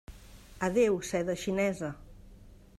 [0.67, 1.89] Adéu seda xinesa!